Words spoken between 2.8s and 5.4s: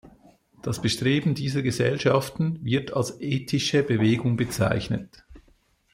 als ethische Bewegung bezeichnet.